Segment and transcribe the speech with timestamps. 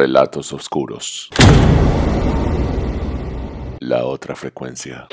[0.00, 1.28] Relatos oscuros.
[3.80, 5.08] La otra frecuencia.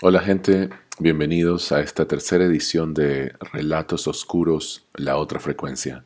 [0.00, 6.04] Hola gente, bienvenidos a esta tercera edición de Relatos oscuros, La otra frecuencia.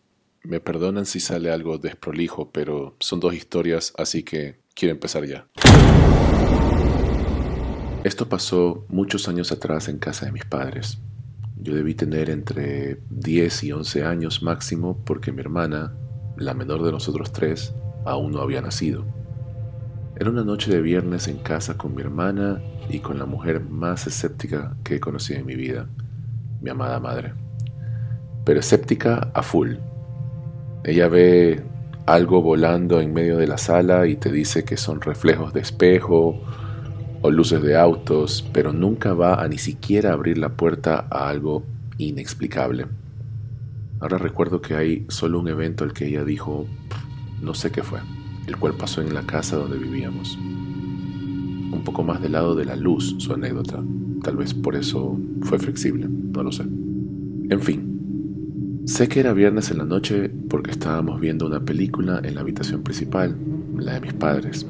[0.44, 5.48] Me perdonan si sale algo desprolijo, pero son dos historias, así que quiero empezar ya.
[8.04, 11.00] Esto pasó muchos años atrás en casa de mis padres.
[11.58, 15.94] Yo debí tener entre 10 y 11 años máximo porque mi hermana,
[16.38, 17.74] la menor de nosotros tres,
[18.06, 19.04] aún no había nacido.
[20.16, 24.08] Era una noche de viernes en casa con mi hermana y con la mujer más
[24.08, 25.88] escéptica que he conocido en mi vida,
[26.62, 27.34] mi amada madre.
[28.46, 29.76] Pero escéptica a full.
[30.84, 31.64] Ella ve
[32.06, 36.42] algo volando en medio de la sala y te dice que son reflejos de espejo
[37.28, 41.66] o luces de autos, pero nunca va a ni siquiera abrir la puerta a algo
[41.98, 42.86] inexplicable.
[44.00, 46.66] Ahora recuerdo que hay solo un evento al que ella dijo,
[47.42, 48.00] no sé qué fue,
[48.48, 50.38] el cual pasó en la casa donde vivíamos.
[50.38, 53.84] Un poco más del lado de la luz, su anécdota.
[54.24, 56.64] Tal vez por eso fue flexible, no lo sé.
[56.64, 62.36] En fin, sé que era viernes en la noche porque estábamos viendo una película en
[62.36, 63.36] la habitación principal,
[63.78, 64.66] la de mis padres,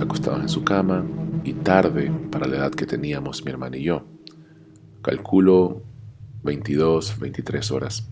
[0.00, 1.04] acostados en su cama,
[1.46, 4.04] y tarde para la edad que teníamos mi hermana y yo.
[5.00, 5.82] Calculo
[6.42, 8.08] 22, 23 horas.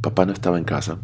[0.00, 0.98] Papá no estaba en casa.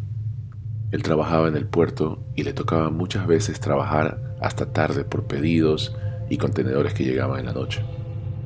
[0.91, 5.93] Él trabajaba en el puerto y le tocaba muchas veces trabajar hasta tarde por pedidos
[6.29, 7.83] y contenedores que llegaban en la noche.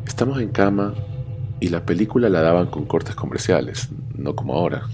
[0.07, 0.95] Estamos en cama
[1.59, 4.87] y la película la daban con cortes comerciales, no como ahora.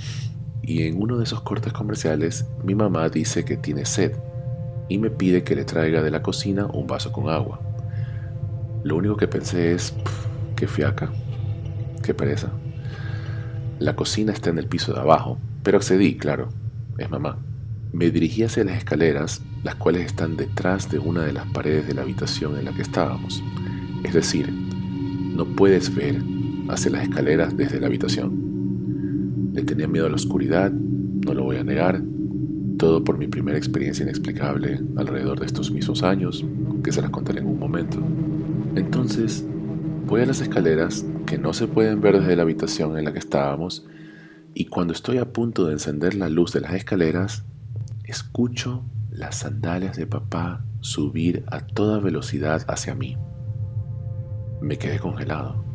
[0.61, 4.17] Y en uno de esos cortes comerciales mi mamá dice que tiene sed
[4.89, 7.61] y me pide que le traiga de la cocina un vaso con agua.
[8.83, 9.93] Lo único que pensé es,
[10.55, 11.11] qué fiaca,
[12.03, 12.51] qué pereza.
[13.77, 16.49] La cocina está en el piso de abajo, pero accedí, claro,
[16.97, 17.37] es mamá.
[17.93, 21.93] Me dirigí hacia las escaleras, las cuales están detrás de una de las paredes de
[21.93, 23.43] la habitación en la que estábamos.
[24.03, 26.21] Es decir, no puedes ver
[26.67, 29.51] hacia las escaleras desde la habitación.
[29.53, 32.01] Le tenía miedo a la oscuridad, no lo voy a negar,
[32.79, 36.45] todo por mi primera experiencia inexplicable alrededor de estos mismos años,
[36.81, 37.99] que se las contaré en un momento.
[38.75, 39.45] Entonces,
[40.07, 43.19] voy a las escaleras que no se pueden ver desde la habitación en la que
[43.19, 43.85] estábamos
[44.53, 47.43] y cuando estoy a punto de encender la luz de las escaleras,
[48.05, 53.17] escucho las sandalias de papá subir a toda velocidad hacia mí.
[54.61, 55.65] Me quedé congelado.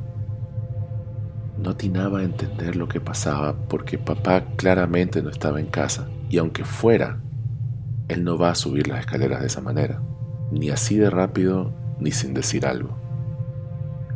[1.59, 6.39] No atinaba a entender lo que pasaba porque papá claramente no estaba en casa y
[6.39, 7.21] aunque fuera,
[8.09, 10.03] él no va a subir las escaleras de esa manera,
[10.51, 12.97] ni así de rápido ni sin decir algo.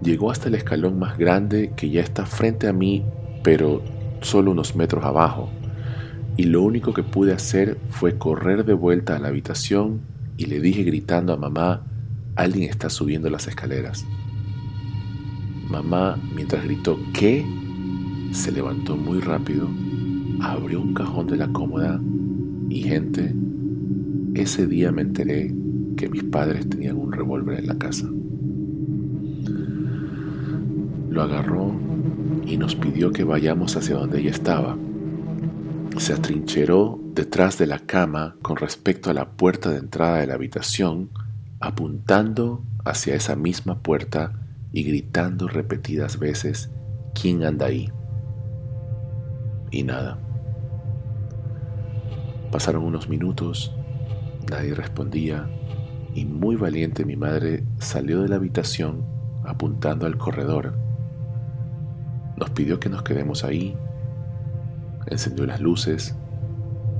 [0.03, 3.05] Llegó hasta el escalón más grande que ya está frente a mí,
[3.43, 3.83] pero
[4.21, 5.51] solo unos metros abajo,
[6.37, 10.03] y lo único que pude hacer fue correr de vuelta a la habitación
[10.37, 11.85] y le dije gritando a mamá,
[12.37, 14.07] alguien está subiendo las escaleras.
[15.69, 17.45] Mamá, mientras gritó ¿qué?
[18.31, 19.69] se levantó muy rápido,
[20.41, 22.01] abrió un cajón de la cómoda
[22.69, 23.35] y gente,
[24.35, 25.55] ese día me enteré
[25.97, 28.09] que mis padres tenían un revólver en la casa.
[31.11, 31.73] Lo agarró
[32.47, 34.77] y nos pidió que vayamos hacia donde ella estaba.
[35.97, 40.35] Se atrincheró detrás de la cama con respecto a la puerta de entrada de la
[40.35, 41.11] habitación,
[41.59, 44.33] apuntando hacia esa misma puerta
[44.73, 46.71] y gritando repetidas veces,
[47.21, 47.91] ¿quién anda ahí?
[49.71, 50.28] Y nada.
[52.51, 53.75] Pasaron unos minutos,
[54.51, 55.49] nadie respondía
[56.15, 59.05] y muy valiente mi madre salió de la habitación
[59.45, 60.75] apuntando al corredor.
[62.37, 63.77] Nos pidió que nos quedemos ahí,
[65.07, 66.15] encendió las luces,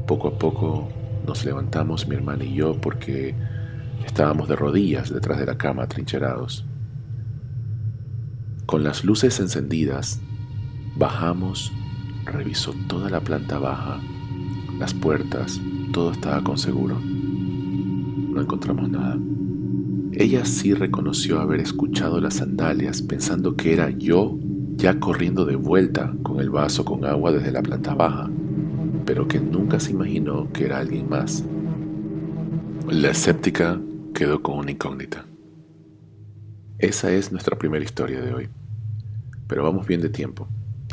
[0.07, 0.89] poco a poco
[1.27, 3.35] nos levantamos mi hermana y yo porque
[4.05, 6.65] estábamos de rodillas detrás de la cama trincherados.
[8.67, 10.21] Con las luces encendidas,
[10.97, 11.73] bajamos,
[12.25, 14.01] revisó toda la planta baja,
[14.79, 15.61] las puertas,
[15.93, 16.99] todo estaba con seguro
[18.39, 19.19] no encontramos nada.
[20.13, 24.39] Ella sí reconoció haber escuchado las sandalias pensando que era yo
[24.77, 28.31] ya corriendo de vuelta con el vaso con agua desde la planta baja,
[29.05, 31.45] pero que nunca se imaginó que era alguien más.
[32.89, 33.81] La escéptica
[34.15, 35.27] quedó con una incógnita.
[36.79, 38.49] Esa es nuestra primera historia de hoy,
[39.49, 40.47] pero vamos bien de tiempo,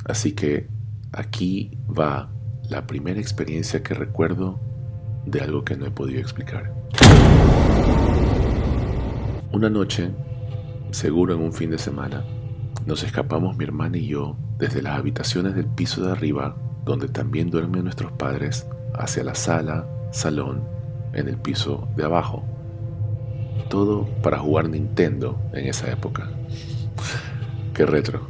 [0.06, 0.68] así que
[1.12, 2.32] aquí va
[2.70, 4.60] la primera experiencia que recuerdo
[5.26, 6.74] de algo que no he podido explicar.
[9.52, 10.12] Una noche,
[10.92, 12.24] seguro en un fin de semana,
[12.86, 17.50] nos escapamos mi hermana y yo desde las habitaciones del piso de arriba, donde también
[17.50, 20.64] duermen nuestros padres, hacia la sala, salón,
[21.14, 22.44] en el piso de abajo.
[23.70, 26.30] Todo para jugar Nintendo en esa época.
[27.74, 28.28] Qué retro.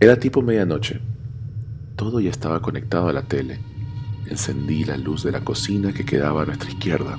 [0.00, 1.00] Era tipo medianoche.
[1.96, 3.60] Todo ya estaba conectado a la tele.
[4.28, 7.18] Encendí la luz de la cocina que quedaba a nuestra izquierda.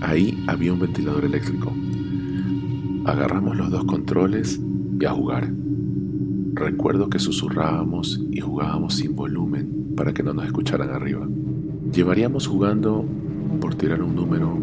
[0.00, 1.72] Ahí había un ventilador eléctrico.
[3.04, 4.60] Agarramos los dos controles
[4.98, 5.52] y a jugar.
[6.54, 11.28] Recuerdo que susurrábamos y jugábamos sin volumen para que no nos escucharan arriba.
[11.92, 13.04] Llevaríamos jugando,
[13.60, 14.58] por tirar un número,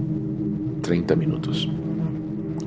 [0.81, 1.69] 30 minutos.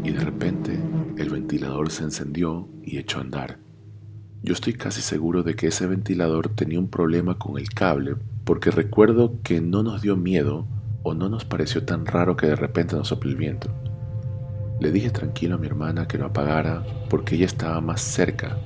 [0.04, 0.78] Y de repente
[1.19, 3.69] el ventilador se encendió y echó a andar.
[4.42, 8.70] Yo estoy casi seguro de que ese ventilador tenía un problema con el cable, porque
[8.70, 10.66] recuerdo que no nos dio miedo
[11.02, 13.69] o no nos pareció tan raro que de repente nos sople el viento.
[14.81, 18.56] Le dije tranquilo a mi hermana que lo apagara porque ella estaba más cerca,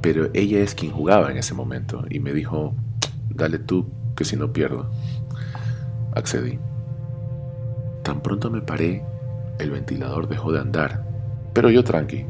[0.00, 2.74] pero ella es quien jugaba en ese momento y me dijo,
[3.28, 4.88] dale tú, que si no pierdo.
[6.14, 6.60] Accedí.
[8.04, 9.02] Tan pronto me paré,
[9.58, 11.04] el ventilador dejó de andar,
[11.54, 12.24] pero yo tranqui.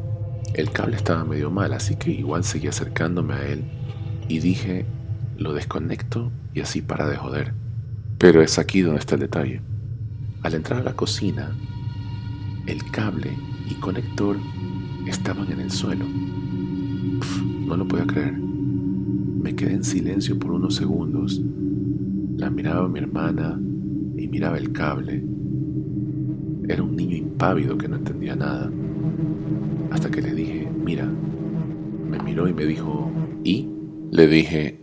[0.53, 3.63] El cable estaba medio mal, así que igual seguí acercándome a él
[4.27, 4.85] y dije,
[5.37, 7.53] lo desconecto y así para de joder.
[8.17, 9.61] Pero es aquí donde está el detalle.
[10.43, 11.55] Al entrar a la cocina,
[12.65, 13.37] el cable
[13.69, 14.37] y conector
[15.07, 16.05] estaban en el suelo.
[16.05, 18.33] no lo podía creer.
[18.33, 21.41] Me quedé en silencio por unos segundos.
[22.37, 23.59] La miraba mi hermana
[24.17, 25.23] y miraba el cable.
[26.67, 28.69] Era un niño impávido que no entendía nada.
[29.91, 33.11] Hasta que le dije, mira, me miró y me dijo,
[33.43, 33.69] ¿y?
[34.11, 34.81] Le dije,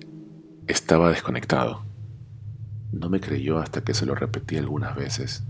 [0.67, 1.85] estaba desconectado.
[2.93, 5.45] No me creyó hasta que se lo repetí algunas veces.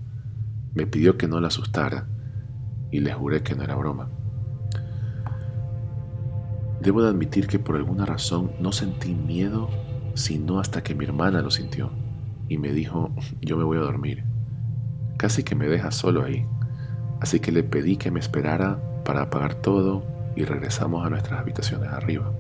[0.75, 2.07] Me pidió que no la asustara
[2.91, 4.11] y le juré que no era broma.
[6.81, 9.69] Debo de admitir que por alguna razón no sentí miedo
[10.17, 11.91] sino hasta que mi hermana lo sintió
[12.49, 14.25] y me dijo, yo me voy a dormir.
[15.19, 16.47] Casi que me deja solo ahí,
[17.21, 20.05] así que le pedí que me esperara para apagar todo
[20.35, 22.31] y regresamos a nuestras habitaciones arriba.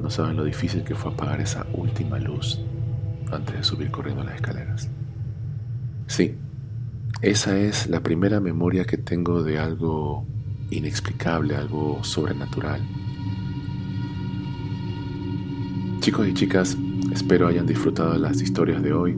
[0.00, 2.60] No saben lo difícil que fue apagar esa última luz
[3.30, 4.88] antes de subir corriendo las escaleras.
[6.08, 6.34] Sí,
[7.20, 10.26] esa es la primera memoria que tengo de algo
[10.70, 12.80] inexplicable, algo sobrenatural.
[16.00, 16.76] Chicos y chicas,
[17.12, 19.14] espero hayan disfrutado las historias de hoy.